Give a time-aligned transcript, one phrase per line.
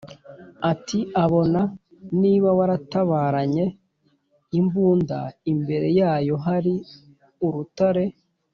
[0.71, 0.99] Ati
[1.31, 1.61] Bona
[2.21, 3.65] niba waratabaranye
[4.59, 5.17] imbunda,
[5.53, 6.73] imbere yayo hali
[7.45, 8.03] urutare!